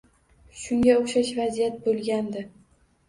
Shunga 0.61 0.95
o‘xshash 1.03 1.31
vaziyat 1.43 1.77
bo‘lgandi 1.85 2.47